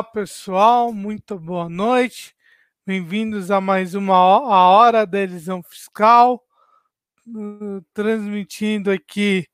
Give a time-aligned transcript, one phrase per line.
[0.00, 2.34] Olá, pessoal, muito boa noite.
[2.86, 6.42] Bem-vindos a mais uma a hora da elisão fiscal,
[7.28, 9.46] uh, transmitindo aqui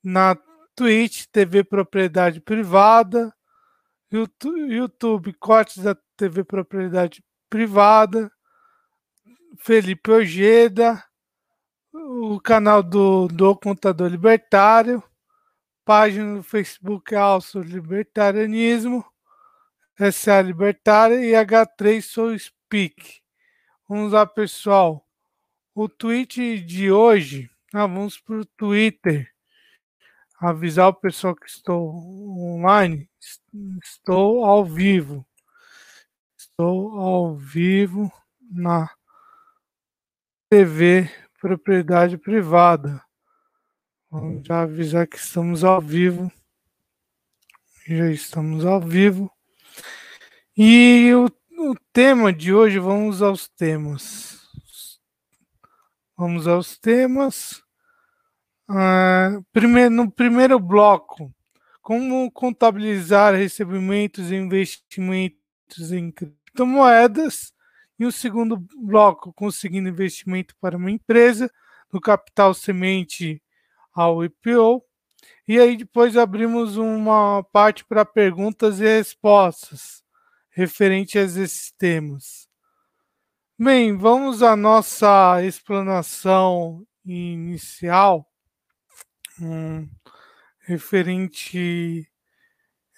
[0.00, 0.38] na
[0.76, 3.34] Twitch TV Propriedade Privada,
[4.12, 8.30] YouTube, YouTube Cortes da TV Propriedade Privada,
[9.56, 11.02] Felipe Ojeda,
[11.92, 15.02] o canal do, do Contador Libertário,
[15.84, 19.04] página no Facebook Alço Libertarianismo
[19.98, 23.20] SA Libertária e H3 Sou Speak.
[23.88, 25.04] Vamos lá, pessoal.
[25.74, 29.28] O tweet de hoje, ah, vamos para o Twitter.
[30.40, 31.92] Avisar o pessoal que estou
[32.54, 33.10] online.
[33.82, 35.26] Estou ao vivo.
[36.36, 38.88] Estou ao vivo na
[40.48, 41.10] TV
[41.40, 43.02] Propriedade Privada.
[44.08, 46.30] Vamos já avisar que estamos ao vivo.
[47.84, 49.28] Já estamos ao vivo.
[50.60, 51.26] E o,
[51.70, 54.40] o tema de hoje, vamos aos temas.
[56.16, 57.62] Vamos aos temas.
[58.68, 61.32] Uh, primeiro, no primeiro bloco,
[61.80, 67.52] como contabilizar recebimentos e investimentos em criptomoedas.
[67.96, 71.48] E o segundo bloco, conseguindo investimento para uma empresa,
[71.92, 73.40] no capital semente
[73.94, 74.84] ao IPO.
[75.46, 80.02] E aí depois abrimos uma parte para perguntas e respostas
[80.58, 82.48] referente a esses temas.
[83.56, 88.28] Bem, vamos à nossa explanação inicial
[89.40, 89.88] hum,
[90.58, 92.10] referente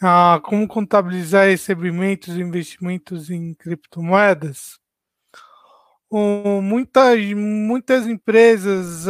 [0.01, 4.81] a como contabilizar recebimentos e investimentos em criptomoedas.
[6.11, 9.05] Muitas, muitas empresas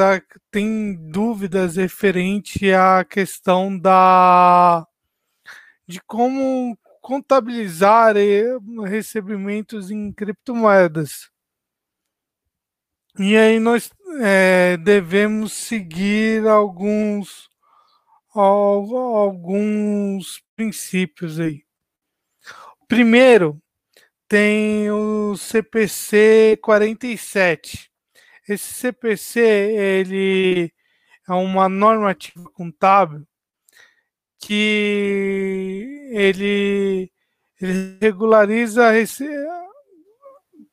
[0.51, 4.85] têm dúvidas referente à questão da
[5.87, 8.15] de como contabilizar
[8.87, 11.31] recebimentos em criptomoedas.
[13.19, 13.91] E aí nós
[14.23, 17.51] é, devemos seguir alguns
[18.33, 21.65] alguns princípios aí.
[22.87, 23.61] Primeiro,
[24.29, 27.91] tem o CPC 47.
[28.49, 30.73] Esse CPC ele
[31.29, 33.27] é uma normativa contábil
[34.41, 37.13] que ele,
[37.61, 38.91] ele regulariza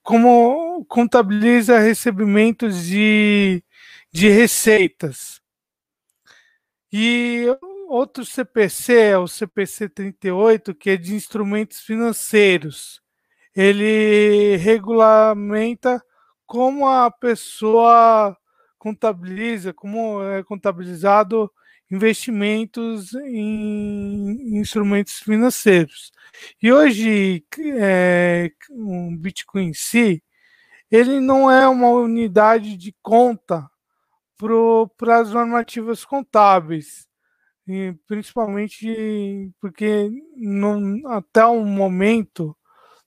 [0.02, 3.62] como contabiliza recebimentos de,
[4.12, 5.42] de receitas.
[6.92, 7.46] E
[7.90, 13.02] outro CPC é o CPC 38, que é de instrumentos financeiros.
[13.54, 16.02] Ele regulamenta
[16.46, 18.38] como a pessoa
[18.78, 21.52] contabiliza, como é contabilizado
[21.92, 26.12] investimentos em instrumentos financeiros.
[26.62, 27.46] E hoje,
[27.80, 30.24] é, o Bitcoin em si,
[30.92, 33.70] ele não é uma unidade de conta
[34.98, 37.08] para as normativas contábeis,
[38.08, 42.56] principalmente porque não, até o momento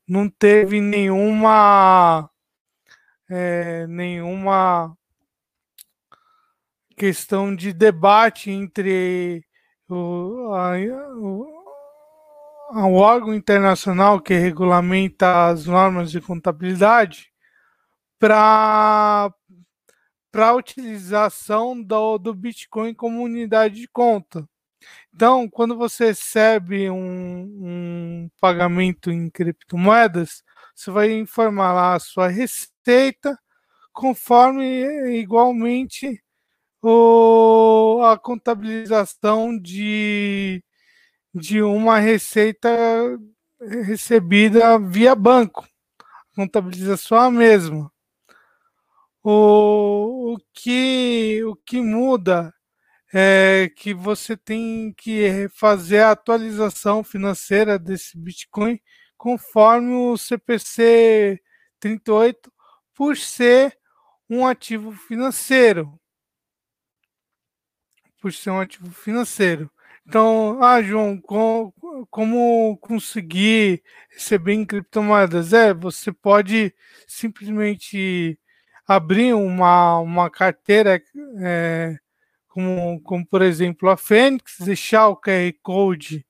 [0.06, 2.28] não teve nenhuma
[3.28, 4.97] é, nenhuma
[7.00, 9.43] questão de debate entre
[9.88, 10.72] o, a,
[11.16, 11.47] o,
[12.75, 17.33] o órgão internacional que regulamenta as normas de contabilidade
[18.19, 19.33] para
[20.34, 24.47] a utilização do, do Bitcoin como unidade de conta.
[25.15, 32.28] Então, quando você recebe um, um pagamento em criptomoedas, você vai informar lá a sua
[32.28, 33.39] receita,
[33.91, 36.22] conforme igualmente
[36.82, 40.62] o, a contabilização de,
[41.34, 42.68] de uma receita
[43.60, 45.68] recebida via banco.
[46.32, 47.92] A contabilização é a mesma.
[49.22, 52.54] O, o, que, o que muda
[53.12, 58.80] é que você tem que fazer a atualização financeira desse Bitcoin
[59.18, 61.38] conforme o CPC
[61.78, 62.50] 38,
[62.94, 63.76] por ser
[64.28, 65.99] um ativo financeiro
[68.21, 69.71] por ser um ativo financeiro.
[70.07, 71.72] Então, ah, João, com,
[72.11, 75.53] como conseguir receber em criptomoedas?
[75.53, 76.75] É, você pode
[77.07, 78.39] simplesmente
[78.87, 81.01] abrir uma, uma carteira,
[81.41, 81.97] é,
[82.49, 86.27] como, como por exemplo a Fênix, deixar o QR Code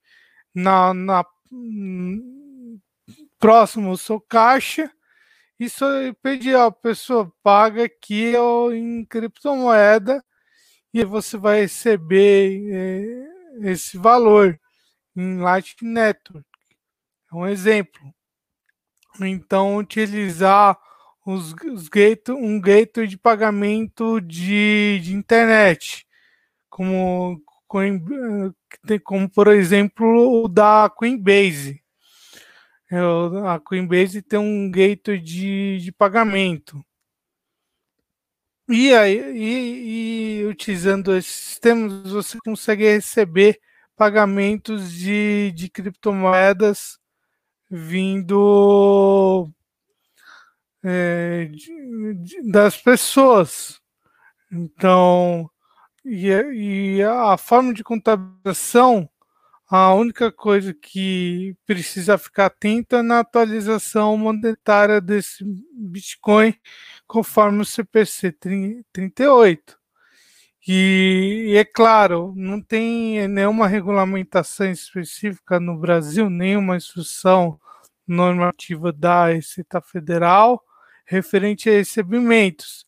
[0.55, 1.25] na, na
[3.39, 4.91] próximo ao seu caixa
[5.59, 5.69] e
[6.23, 8.35] pedir a pessoa paga aqui
[8.75, 10.23] em criptomoeda
[10.93, 14.59] e você vai receber é, esse valor
[15.17, 16.47] em Light Network.
[17.33, 18.01] É um exemplo.
[19.21, 20.79] Então, utilizar
[21.25, 26.07] os, os gate, um gateway de pagamento de, de internet,
[26.69, 27.41] como,
[29.05, 31.83] como por exemplo o da Coinbase.
[33.47, 36.85] A Coinbase tem um gateway de, de pagamento.
[38.73, 43.61] E, aí, e, e utilizando esses sistemas, você consegue receber
[43.97, 46.97] pagamentos de, de criptomoedas
[47.69, 49.51] vindo
[50.85, 53.81] é, de, de, das pessoas.
[54.53, 55.51] Então,
[56.05, 59.11] e, e a forma de contabilização
[59.71, 66.53] a única coisa que precisa ficar atento é na atualização monetária desse Bitcoin
[67.07, 68.33] conforme o CPC
[68.93, 69.79] 38.
[70.67, 77.59] E, e, é claro, não tem nenhuma regulamentação específica no Brasil, nenhuma instrução
[78.07, 80.63] normativa da Receita Federal
[81.07, 82.85] referente a recebimentos.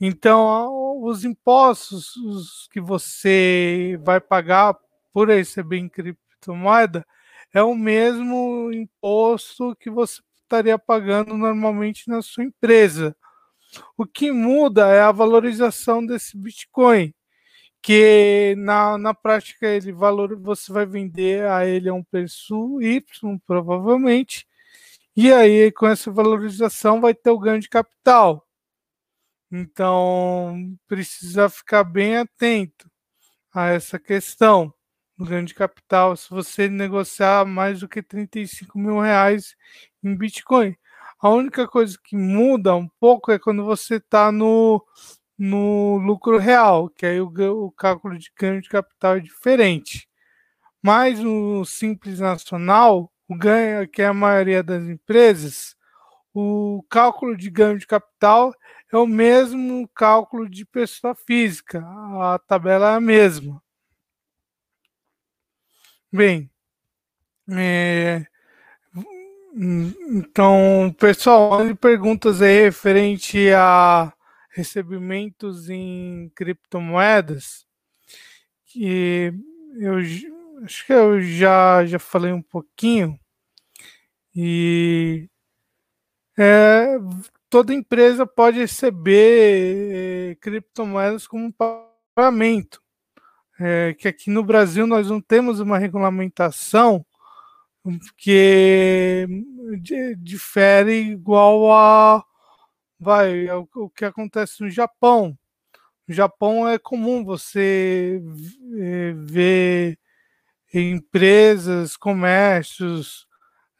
[0.00, 4.76] Então, os impostos os que você vai pagar
[5.12, 7.06] por receber em criptomoeda
[7.52, 13.16] é o mesmo imposto que você estaria pagando normalmente na sua empresa.
[13.96, 17.14] O que muda é a valorização desse Bitcoin,
[17.82, 23.38] que na, na prática ele valor, você vai vender a ele a um preço Y,
[23.46, 24.46] provavelmente,
[25.16, 28.46] e aí com essa valorização vai ter o ganho de capital.
[29.50, 32.90] Então precisa ficar bem atento
[33.52, 34.72] a essa questão
[35.22, 39.56] ganho de capital se você negociar mais do que 35 mil reais
[40.02, 40.76] em Bitcoin.
[41.20, 44.84] A única coisa que muda um pouco é quando você está no,
[45.38, 47.32] no lucro real, que aí o,
[47.64, 50.08] o cálculo de ganho de capital é diferente.
[50.82, 55.76] Mas no Simples Nacional, o ganho, que é a maioria das empresas,
[56.34, 58.52] o cálculo de ganho de capital
[58.92, 61.84] é o mesmo cálculo de pessoa física,
[62.20, 63.61] a tabela é a mesma.
[66.14, 66.50] Bem,
[67.50, 68.26] é,
[69.56, 74.12] então, pessoal, perguntas aí referente a
[74.50, 77.66] recebimentos em criptomoedas,
[78.66, 79.32] que
[79.78, 79.96] eu
[80.64, 83.18] acho que eu já, já falei um pouquinho,
[84.34, 85.30] e
[86.38, 86.98] é,
[87.48, 91.54] toda empresa pode receber é, criptomoedas como
[92.14, 92.81] pagamento
[93.62, 97.06] é, que aqui no Brasil nós não temos uma regulamentação
[98.16, 99.26] que
[100.18, 102.24] difere igual a
[102.98, 105.38] vai o, o que acontece no Japão.
[106.06, 108.20] No Japão é comum você
[108.78, 109.98] é, ver
[110.74, 113.26] empresas, comércios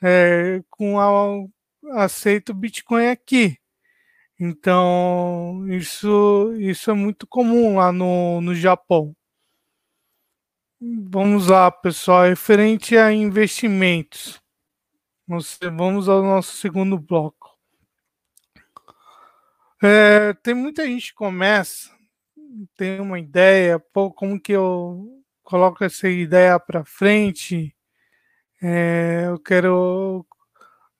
[0.01, 3.59] é, com a, aceito Bitcoin aqui.
[4.39, 9.15] Então, isso, isso é muito comum lá no, no Japão.
[10.85, 12.25] Vamos lá, pessoal.
[12.25, 14.43] Referente a investimentos.
[15.77, 17.57] Vamos ao nosso segundo bloco.
[19.81, 21.89] É, tem muita gente que começa,
[22.77, 27.73] tem uma ideia, pô, como que eu coloco essa ideia para frente?
[28.61, 30.27] É, eu quero.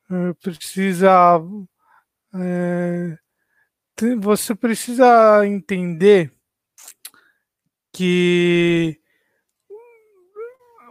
[0.09, 1.41] Eu precisa.
[2.37, 3.19] É,
[4.21, 6.33] você precisa entender
[7.93, 9.02] que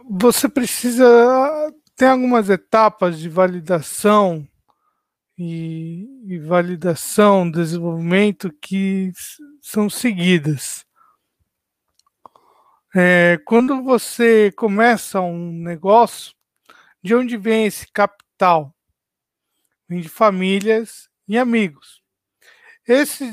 [0.08, 1.04] você precisa
[1.96, 4.46] tem algumas etapas de validação
[5.38, 9.12] e, e, validação, desenvolvimento que
[9.60, 10.84] são seguidas.
[12.94, 16.34] É, quando você começa um negócio,
[17.02, 18.74] de onde vem esse capital?
[19.88, 22.02] Vem de famílias e amigos.
[22.86, 23.24] Esse,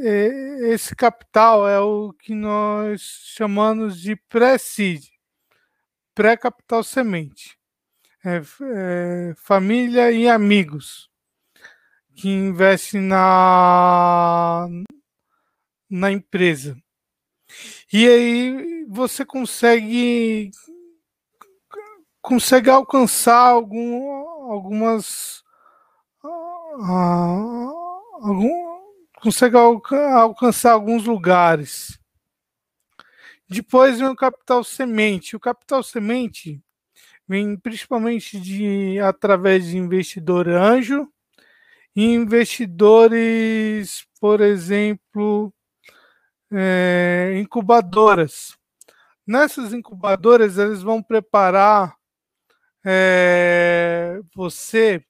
[0.00, 3.02] é, esse capital é o que nós
[3.34, 5.11] chamamos de pré-seed
[6.14, 7.58] pré-capital semente.
[8.24, 11.10] É, é, família e amigos
[12.14, 14.68] que investem na,
[15.90, 16.76] na empresa.
[17.92, 20.50] E aí você consegue
[22.20, 24.06] consegue alcançar algum,
[24.52, 25.42] algumas
[26.24, 27.72] uh,
[28.22, 28.80] algum,
[29.20, 31.98] consegue alcançar alguns lugares
[33.52, 35.36] depois vem o capital semente.
[35.36, 36.60] O capital semente
[37.28, 41.08] vem principalmente de através de investidor anjo
[41.94, 45.52] e investidores, por exemplo,
[46.50, 48.56] é, incubadoras.
[49.26, 51.96] Nessas incubadoras, eles vão preparar
[52.84, 55.04] é, você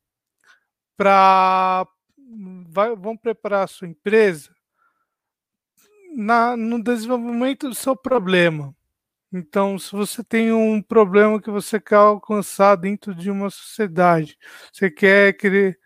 [0.97, 1.87] para
[2.99, 4.55] vão preparar a sua empresa
[6.15, 8.75] na, no desenvolvimento do seu problema.
[9.33, 14.37] Então, se você tem um problema que você quer alcançar dentro de uma sociedade,
[14.73, 15.79] você quer querer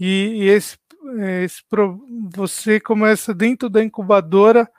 [0.00, 0.78] e, e esse,
[1.42, 1.62] esse
[2.34, 4.70] você começa dentro da incubadora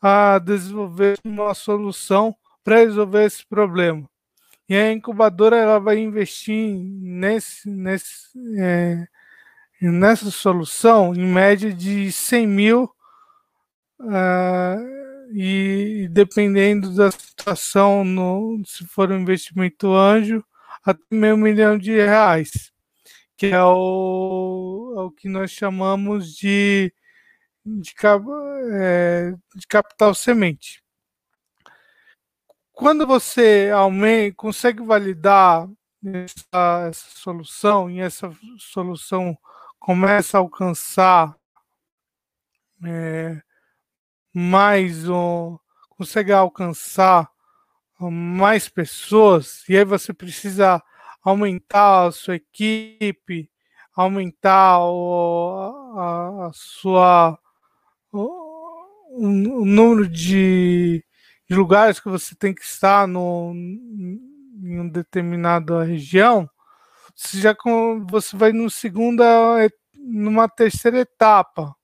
[0.00, 4.08] a desenvolver uma solução para resolver esse problema.
[4.68, 8.28] E a incubadora ela vai investir nesse, nesse,
[8.58, 9.06] é,
[9.80, 12.90] nessa solução em média de 100 mil
[14.00, 20.44] uh, e dependendo da situação, no, se for um investimento anjo,
[20.84, 22.72] até meio milhão de reais,
[23.36, 26.92] que é o, é o que nós chamamos de,
[27.64, 27.94] de,
[28.72, 30.82] é, de capital semente.
[32.72, 35.68] Quando você aumenta, consegue validar
[36.04, 39.36] essa, essa, solução e essa solução
[39.78, 41.36] começa a alcançar
[42.84, 43.42] é,
[44.32, 45.58] mais um,
[45.90, 47.30] consegue alcançar
[48.00, 49.64] mais pessoas?
[49.68, 50.82] E aí você precisa
[51.22, 53.50] aumentar a sua equipe,
[53.94, 57.38] aumentar o, a, a, sua
[58.12, 58.28] o,
[59.10, 59.28] o
[59.64, 61.04] número de
[61.48, 66.48] de lugares que você tem que estar no, em uma determinada região,
[67.16, 67.56] você já
[68.06, 69.24] você vai no segunda,
[69.94, 71.74] numa terceira etapa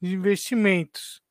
[0.00, 1.21] de investimentos,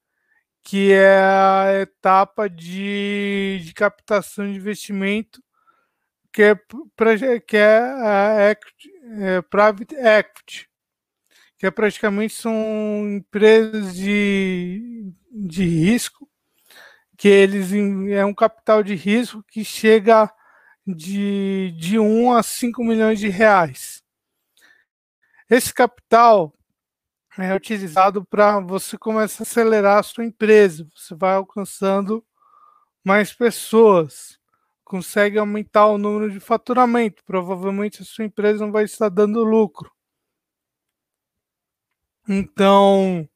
[0.63, 5.43] que é a etapa de, de captação de investimento,
[6.31, 6.55] que é,
[6.95, 8.55] pra, que é a
[9.19, 10.69] é, private equity,
[11.57, 12.53] que é praticamente são
[13.07, 16.31] empresas de, de risco
[17.21, 17.71] que eles
[18.11, 20.27] é um capital de risco que chega
[20.87, 24.01] de, de 1 a 5 milhões de reais.
[25.47, 26.51] Esse capital
[27.37, 30.87] é utilizado para você começar a acelerar a sua empresa.
[30.95, 32.23] Você vai alcançando
[33.03, 34.37] mais pessoas,
[34.83, 37.23] consegue aumentar o número de faturamento.
[37.25, 39.91] Provavelmente a sua empresa não vai estar dando lucro.
[42.27, 43.27] Então,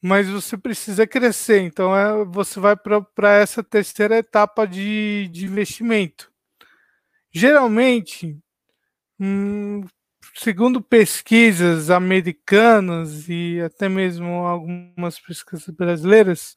[0.00, 1.60] mas você precisa crescer.
[1.62, 6.30] Então, é, você vai para essa terceira etapa de, de investimento.
[7.32, 8.38] Geralmente,
[9.18, 9.82] hum,
[10.34, 16.56] segundo pesquisas americanas e até mesmo algumas pesquisas brasileiras,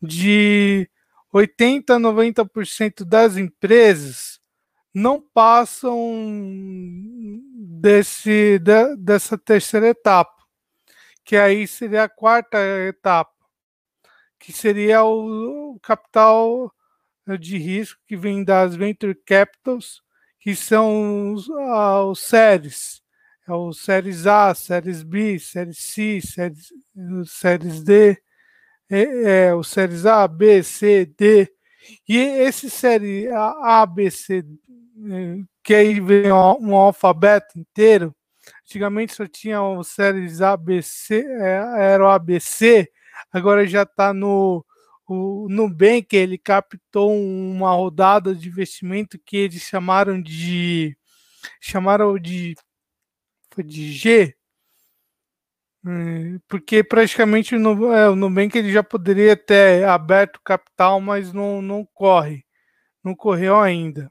[0.00, 0.88] de
[1.32, 4.40] 80 a 90% das empresas
[4.92, 5.98] não passam
[7.80, 8.60] desse,
[8.98, 10.34] dessa terceira etapa
[11.24, 13.32] que aí seria a quarta etapa,
[14.38, 16.72] que seria o, capital
[17.26, 20.02] eh, de risco que vem das venture capitals,
[20.38, 23.02] que são os, ah, os séries,
[23.46, 26.72] é o séries A, séries B, séries C, séries,
[27.26, 28.18] séries D,
[28.90, 31.50] é, é, o séries A, B, C, D,
[32.08, 38.14] e esse série A, A B, C, eh, que aí vem um alfabeto inteiro,
[38.62, 42.90] Antigamente só tinha o séries ABC, é, era o ABC,
[43.32, 44.64] agora já está no
[45.06, 50.96] o Nubank, ele captou uma rodada de investimento que eles chamaram de
[51.60, 52.54] chamaram de
[53.54, 54.34] foi de G,
[55.84, 61.62] hum, porque praticamente o, é, o Nubank ele já poderia ter aberto capital, mas não,
[61.62, 62.44] não corre,
[63.02, 64.10] não correu ainda.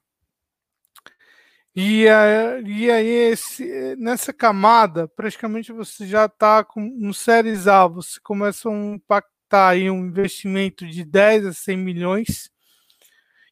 [1.75, 8.19] E, e aí, esse, nessa camada, praticamente você já está com um Séries A, você
[8.21, 12.51] começa a impactar aí um investimento de 10 a 100 milhões,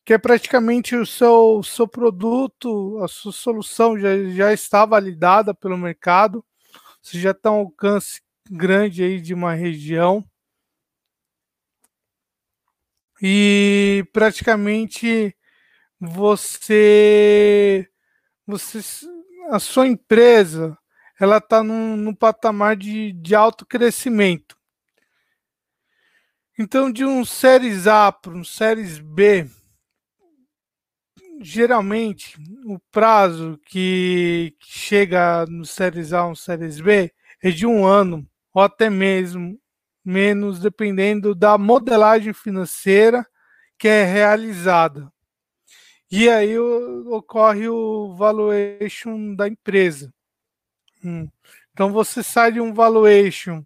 [0.05, 5.77] que é praticamente o seu, seu produto, a sua solução já, já está validada pelo
[5.77, 6.43] mercado,
[7.01, 10.24] você já está um alcance grande aí de uma região.
[13.22, 15.36] E praticamente
[16.00, 17.88] você
[18.46, 18.81] você,
[19.50, 20.77] a sua empresa
[21.20, 24.58] ela está num, num, patamar de, de alto crescimento.
[26.58, 29.48] Então, de um Séries A para um Séries B,
[31.41, 38.27] geralmente o prazo que, chega no Séries A ou Séries B é de um ano,
[38.53, 39.60] ou até mesmo
[40.03, 43.25] menos, dependendo da modelagem financeira
[43.77, 45.12] que é realizada.
[46.10, 50.13] E aí ocorre o valuation da empresa.
[51.03, 51.27] Hum.
[51.71, 53.63] Então você sai de um valuation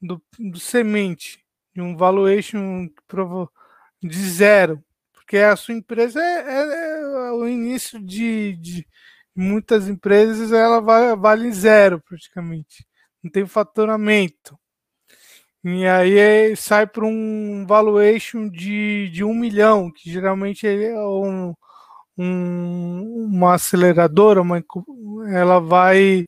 [0.00, 1.44] do, do semente,
[1.74, 2.88] de um valuation
[4.02, 4.82] de zero,
[5.12, 6.85] porque a sua empresa é, é,
[7.34, 8.86] o início de, de
[9.34, 10.80] muitas empresas ela
[11.16, 12.86] vale zero praticamente,
[13.22, 14.58] não tem faturamento.
[15.64, 21.54] E aí sai para um valuation de, de um milhão, que geralmente é um,
[22.16, 24.64] um, uma aceleradora, uma,
[25.28, 26.24] ela vai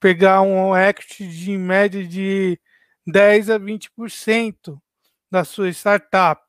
[0.00, 2.58] pegar um equity de em média de
[3.06, 4.80] 10 a 20%
[5.30, 6.42] da sua startup.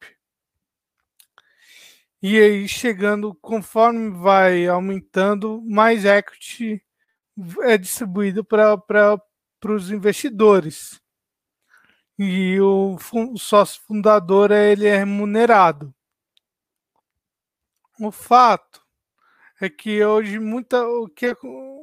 [2.22, 6.84] E aí chegando, conforme vai aumentando, mais equity
[7.62, 9.20] é distribuído para
[9.66, 11.02] os investidores.
[12.20, 15.92] E o, o sócio fundador é, ele é remunerado.
[18.00, 18.86] O fato
[19.60, 21.36] é que hoje muita, o que,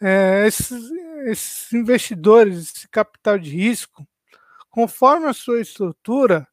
[0.00, 0.90] é, esses,
[1.26, 4.06] esses investidores, esse capital de risco,
[4.70, 6.46] conforme a sua estrutura,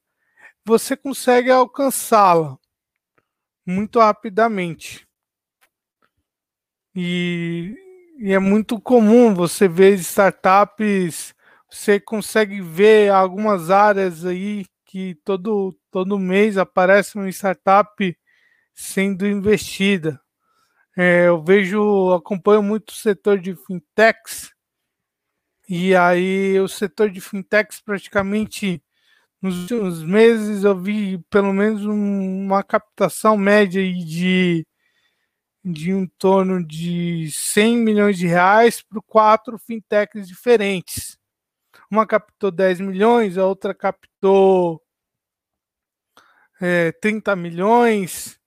[0.64, 2.58] você consegue alcançá-la
[3.66, 5.06] muito rapidamente.
[6.96, 7.76] E
[8.18, 11.36] e é muito comum você ver startups,
[11.70, 18.18] você consegue ver algumas áreas aí que todo, todo mês aparece uma startup
[18.74, 20.20] sendo investida.
[20.98, 24.52] É, eu vejo, acompanho muito o setor de fintechs,
[25.70, 28.82] e aí o setor de fintechs praticamente
[29.42, 34.66] nos últimos meses eu vi pelo menos uma captação média de
[35.66, 41.18] de em torno de 100 milhões de reais para quatro fintechs diferentes.
[41.90, 44.80] Uma captou 10 milhões, a outra captou
[46.62, 48.40] é, 30 milhões.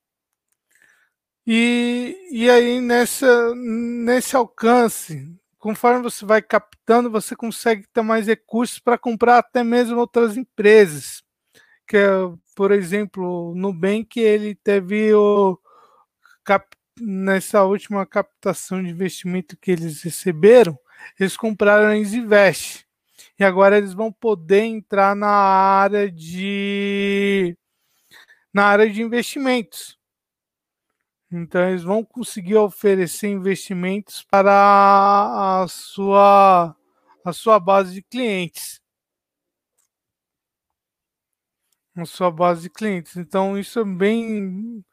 [1.44, 8.78] E, e aí, nessa, nesse alcance, conforme você vai captando, você consegue ter mais recursos
[8.78, 11.22] para comprar até mesmo outras empresas.
[11.86, 12.08] Que é,
[12.54, 15.58] por exemplo, o Nubank ele teve o
[16.44, 20.78] cap, nessa última captação de investimento que eles receberam,
[21.18, 22.86] eles compraram a Invest.
[23.38, 27.56] E agora eles vão poder entrar na área de
[28.52, 29.98] na área de investimentos.
[31.30, 36.74] Então eles vão conseguir oferecer investimentos para a sua
[37.24, 38.80] a sua base de clientes.
[41.96, 43.16] A sua base de clientes.
[43.16, 44.84] Então isso é bem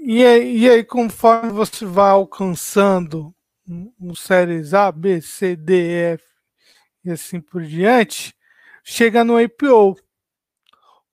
[0.00, 3.34] e aí, e aí, conforme você vai alcançando
[4.00, 6.24] um séries A, B, C, D, F
[7.04, 8.32] e assim por diante,
[8.84, 9.96] chega no IPO.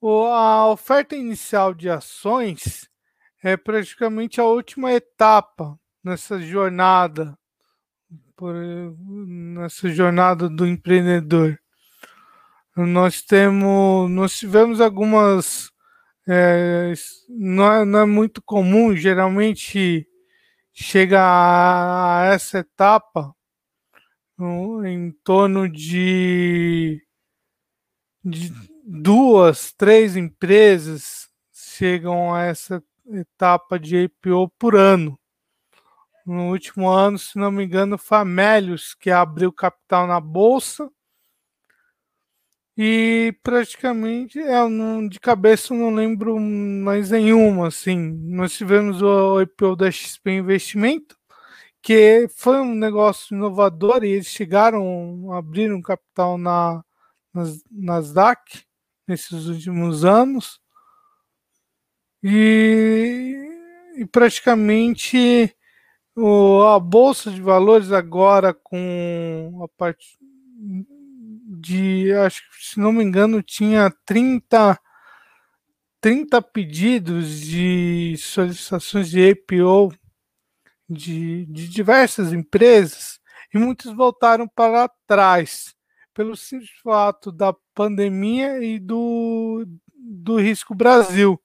[0.02, 2.88] A oferta inicial de ações
[3.44, 7.38] é praticamente a última etapa nessa jornada,
[9.28, 11.60] nessa jornada do empreendedor.
[12.78, 15.72] Nós temos, nós tivemos algumas
[16.32, 16.94] é,
[17.28, 20.08] não, é, não é muito comum, geralmente
[20.72, 23.36] chega a essa etapa
[24.86, 27.04] em torno de,
[28.24, 28.54] de
[28.86, 35.20] duas, três empresas chegam a essa etapa de IPO por ano.
[36.26, 40.90] No último ano, se não me engano, Melius que abriu capital na bolsa
[42.82, 47.98] e praticamente, é, não, de cabeça eu não lembro mais nenhuma, assim.
[48.24, 51.18] Nós tivemos o IPO da XP Investimento,
[51.82, 56.82] que foi um negócio inovador e eles chegaram a abrir um capital na
[57.34, 58.64] nas, Nasdaq
[59.06, 60.62] nesses últimos anos
[62.24, 63.36] e,
[63.98, 65.54] e praticamente
[66.16, 70.18] o, a bolsa de valores agora com a parte
[71.60, 74.80] de acho que se não me engano tinha 30
[76.02, 79.94] 30 pedidos de solicitações de IPO
[80.90, 83.20] de, de diversas empresas
[83.54, 85.76] e muitos voltaram para trás
[86.14, 91.42] pelo simples fato da pandemia e do, do risco Brasil.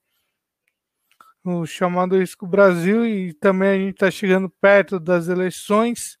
[1.43, 6.17] O chamado risco Brasil, e também a gente está chegando perto das eleições,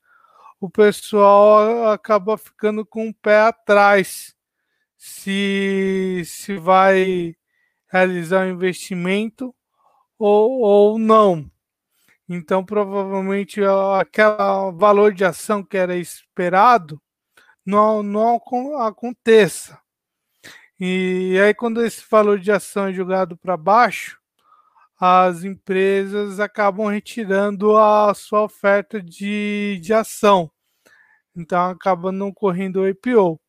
[0.59, 4.35] o pessoal acaba ficando com o pé atrás
[4.97, 7.35] se, se vai
[7.91, 9.53] realizar um investimento
[10.17, 11.49] ou, ou não.
[12.27, 13.61] Então, provavelmente,
[13.99, 14.35] aquele
[14.75, 16.99] valor de ação que era esperado
[17.65, 18.41] não, não
[18.79, 19.79] aconteça.
[20.79, 24.19] E aí, quando esse valor de ação é jogado para baixo,
[24.99, 30.49] as empresas acabam retirando a sua oferta de, de ação.
[31.35, 33.39] Então, acaba não correndo o IPO.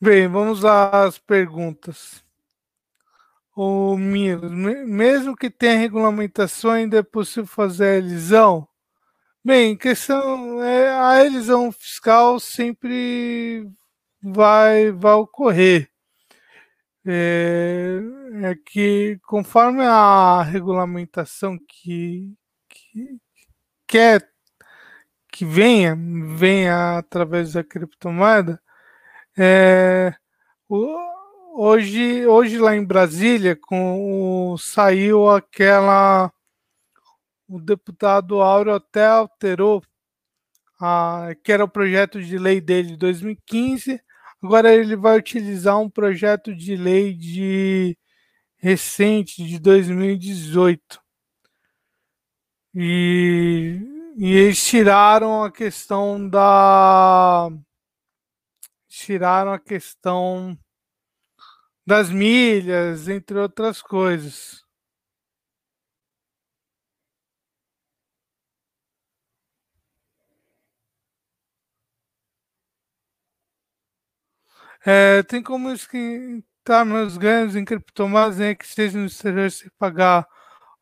[0.00, 2.22] Bem, vamos às perguntas.
[3.56, 8.68] O Milos, mesmo que tenha regulamentação, ainda é possível fazer a elisão?
[9.44, 13.68] Bem, questão é a elisão fiscal sempre
[14.22, 15.93] vai vai ocorrer.
[17.06, 18.00] É,
[18.44, 22.34] é que conforme a regulamentação que,
[22.68, 23.18] que
[23.86, 24.28] quer
[25.30, 25.96] que venha,
[26.36, 28.60] venha através da criptomoeda,
[29.36, 30.14] é,
[30.68, 36.32] hoje, hoje lá em Brasília com, saiu aquela
[37.48, 39.82] o deputado Áureo até alterou,
[40.80, 44.00] a, que era o projeto de lei dele de 2015,
[44.44, 47.96] agora ele vai utilizar um projeto de lei de
[48.58, 51.00] recente de 2018.
[52.74, 53.80] E,
[54.18, 57.48] e eles tiraram a questão da
[58.88, 60.58] tiraram a questão
[61.86, 64.63] das milhas, entre outras coisas.
[74.86, 80.26] É, tem como esquentar meus ganhos em criptomoedas em que seja no exterior sem pagar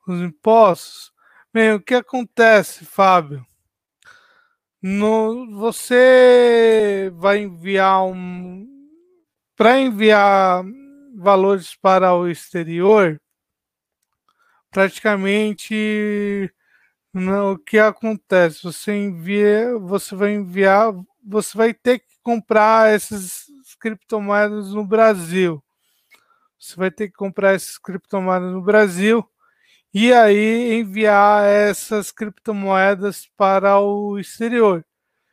[0.08, 1.12] os impostos?
[1.54, 3.46] Bem, o que acontece, Fábio?
[4.82, 8.66] No, você vai enviar um.
[9.56, 10.64] Para enviar
[11.14, 13.20] valores para o exterior,
[14.70, 16.52] praticamente
[17.14, 18.62] não, o que acontece?
[18.62, 23.41] Você envia, você vai enviar, você vai ter que comprar essas
[23.82, 25.60] criptomoedas no Brasil.
[26.56, 29.28] Você vai ter que comprar essas criptomoedas no Brasil
[29.92, 34.86] e aí enviar essas criptomoedas para o exterior.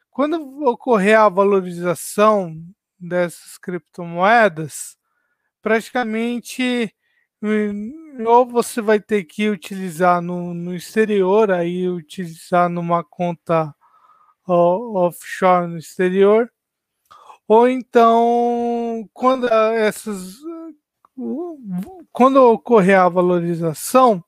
[0.09, 2.55] Quando ocorrer a valorização
[2.99, 4.97] dessas criptomoedas,
[5.61, 6.91] praticamente
[7.43, 13.73] hum, ou você vai ter que utilizar no, no exterior, aí utilizar numa conta
[14.47, 16.51] offshore no exterior,
[17.49, 20.37] ou então, quando essas
[22.11, 24.23] quando ocorrer a valorização,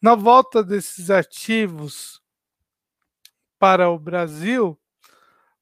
[0.00, 2.20] na volta desses ativos
[3.58, 4.76] para o Brasil,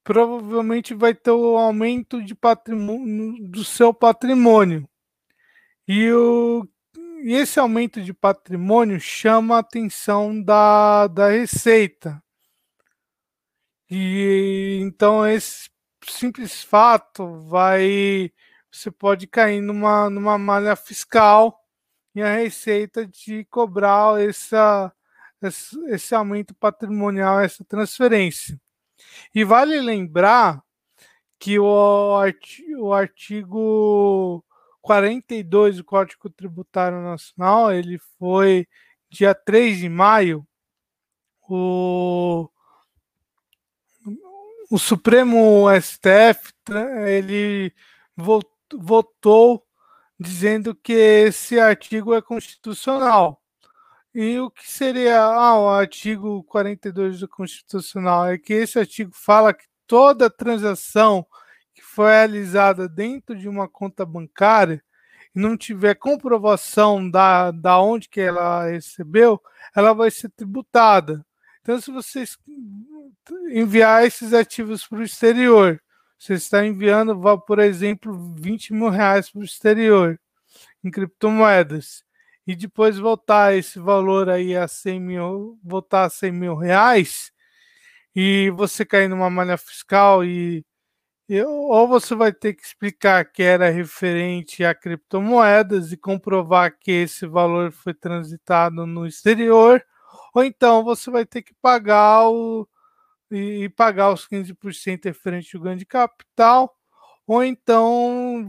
[0.04, 4.88] provavelmente vai ter o um aumento de patrimônio do seu patrimônio.
[5.88, 6.66] E, o,
[7.24, 12.22] e esse aumento de patrimônio chama a atenção da, da Receita.
[13.90, 15.69] E então esse
[16.06, 18.32] simples fato vai
[18.70, 21.60] você pode cair numa, numa malha fiscal
[22.14, 24.92] e a receita de cobrar essa,
[25.42, 28.60] esse, esse aumento patrimonial, essa transferência.
[29.34, 30.62] E vale lembrar
[31.38, 34.44] que o, artigo, o artigo
[34.82, 38.68] 42 do Código Tributário Nacional, ele foi
[39.08, 40.46] dia 3 de maio,
[41.48, 42.48] o
[44.70, 46.52] o Supremo STF
[47.06, 47.74] ele
[48.16, 49.66] votou
[50.18, 53.42] dizendo que esse artigo é constitucional.
[54.14, 58.26] E o que seria ah, o artigo 42 do Constitucional?
[58.26, 61.26] É que esse artigo fala que toda transação
[61.74, 64.82] que foi realizada dentro de uma conta bancária,
[65.34, 69.40] e não tiver comprovação da, da onde que ela recebeu,
[69.74, 71.24] ela vai ser tributada.
[71.62, 72.24] Então, se você
[73.50, 75.80] enviar esses ativos para o exterior,
[76.18, 80.20] você está enviando, por exemplo, 20 mil reais para o exterior
[80.84, 82.04] em criptomoedas
[82.46, 87.32] e depois voltar esse valor aí a 100 mil, voltar a 100 mil reais
[88.14, 90.64] e você cair numa malha fiscal e
[91.46, 97.24] ou você vai ter que explicar que era referente a criptomoedas e comprovar que esse
[97.24, 99.80] valor foi transitado no exterior,
[100.34, 102.66] ou então você vai ter que pagar o
[103.30, 106.74] e, pagar os 15% referente ao ganho de capital,
[107.26, 108.44] ou então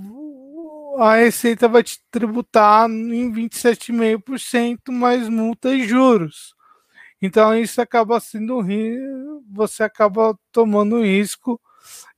[0.98, 6.56] a Receita vai te tributar em 27,5% mais multa e juros.
[7.22, 8.62] Então isso acaba sendo
[9.52, 11.62] você acaba tomando risco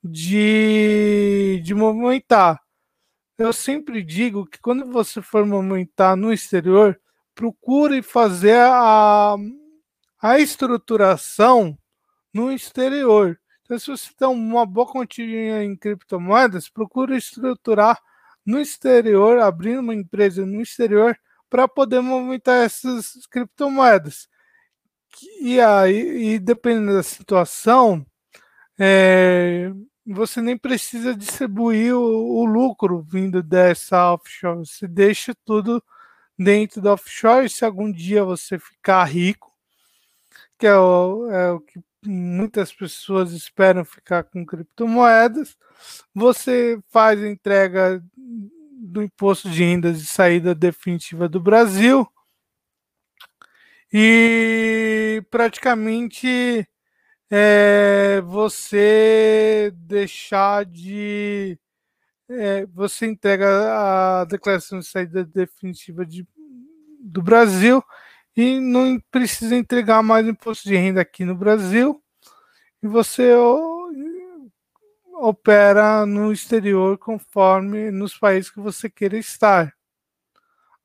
[0.04, 2.62] de, de movimentar.
[3.38, 7.00] Eu sempre digo que quando você for movimentar no exterior,
[7.36, 9.36] procure fazer a,
[10.22, 11.78] a estruturação
[12.34, 13.40] no exterior.
[13.64, 18.00] Então, se você tem uma boa quantia em criptomoedas, procure estruturar
[18.46, 21.18] no exterior, abrindo uma empresa no exterior
[21.50, 24.28] para poder movimentar essas criptomoedas.
[25.40, 28.06] E aí, e dependendo da situação,
[28.80, 29.72] é,
[30.06, 34.66] você nem precisa distribuir o, o, lucro vindo dessa offshore.
[34.66, 35.82] Você deixa tudo
[36.38, 37.50] dentro da offshore.
[37.50, 39.54] Se algum dia você ficar rico,
[40.58, 45.58] que é o, é o que muitas pessoas esperam ficar com criptomoedas,
[46.14, 52.08] você faz a entrega do imposto de rendas de saída definitiva do Brasil
[53.92, 56.68] e praticamente
[57.30, 61.58] é, você deixar de.
[62.30, 63.48] É, você entrega
[64.22, 66.28] a declaração de saída definitiva de,
[67.00, 67.84] do Brasil
[68.36, 72.02] e não precisa entregar mais imposto de renda aqui no Brasil
[72.82, 73.34] e você
[75.14, 79.74] opera no exterior conforme nos países que você queira estar.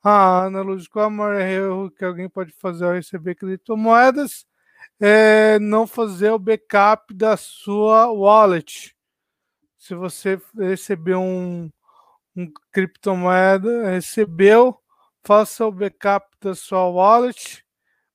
[0.03, 4.47] Ah, analógico a maior erro que alguém pode fazer ao receber criptomoedas
[5.01, 8.97] é não fazer o backup da sua wallet.
[9.77, 11.71] Se você recebeu um,
[12.37, 14.81] um criptomoeda, recebeu,
[15.25, 17.65] faça o backup da sua wallet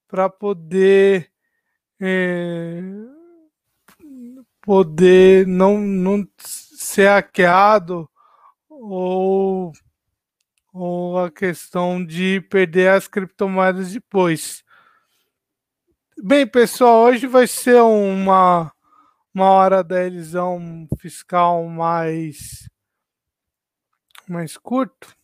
[0.08, 1.32] para poder
[2.00, 2.82] é,
[4.62, 8.10] poder não, não ser hackeado
[8.70, 9.72] ou,
[10.74, 14.63] ou a questão de perder as criptomoedas depois.
[16.18, 18.72] Bem, pessoal, hoje vai ser uma,
[19.34, 22.70] uma hora da elisão fiscal mais,
[24.28, 25.16] mais curto.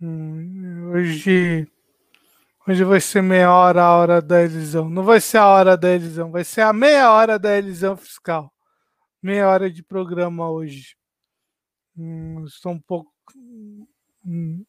[0.00, 1.68] Hum, hoje,
[2.66, 4.88] hoje vai ser meia hora a hora da elisão.
[4.88, 8.52] Não vai ser a hora da elisão, vai ser a meia hora da elisão fiscal.
[9.22, 10.96] Meia hora de programa hoje.
[11.96, 13.12] Hum, estou um pouco.
[14.26, 14.64] Hum,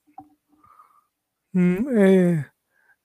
[1.53, 2.49] hum é,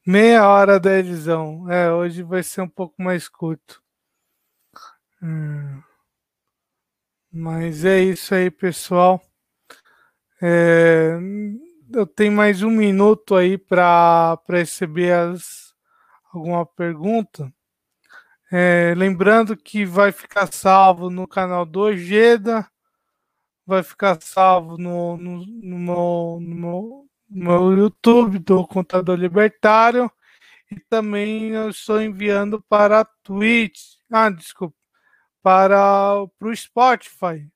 [0.07, 1.71] Meia hora da elisão.
[1.71, 3.83] É, hoje vai ser um pouco mais curto.
[5.23, 5.83] Hum.
[7.33, 9.23] Mas é isso aí, pessoal.
[10.43, 11.17] É,
[11.93, 15.75] eu tenho mais um minuto aí para receber as,
[16.33, 17.53] alguma pergunta.
[18.53, 22.69] É, lembrando que vai ficar salvo no canal do Ojeda,
[23.67, 30.11] vai ficar salvo no, no, no, no, no YouTube do Contador Libertário
[30.71, 34.77] e também eu estou enviando para a Twitch, ah, desculpa,
[35.43, 37.49] para, para o Spotify,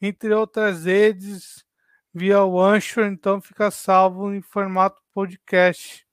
[0.00, 1.64] entre outras redes,
[2.14, 6.06] via o Anchor, então fica salvo em formato podcast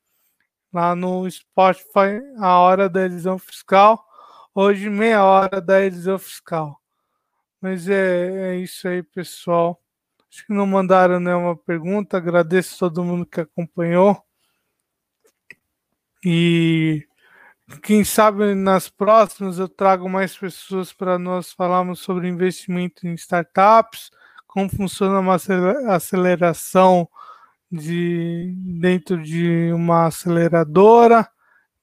[0.73, 4.05] lá no Spotify, a hora da elisão fiscal,
[4.53, 6.79] hoje meia hora da elisão fiscal.
[7.61, 9.81] Mas é, é isso aí, pessoal.
[10.31, 12.17] Acho que não mandaram nenhuma pergunta.
[12.17, 14.23] Agradeço todo mundo que acompanhou.
[16.23, 17.05] E
[17.83, 24.09] quem sabe nas próximas eu trago mais pessoas para nós falarmos sobre investimento em startups,
[24.49, 25.37] como funciona uma
[25.95, 27.07] aceleração
[27.71, 31.29] de, dentro de uma aceleradora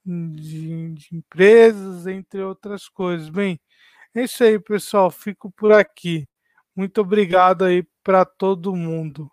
[0.04, 3.28] de, de empresas, entre outras coisas.
[3.28, 3.60] Bem,
[4.12, 5.12] é isso aí, pessoal.
[5.12, 6.28] Fico por aqui.
[6.74, 9.30] Muito obrigado aí para todo mundo.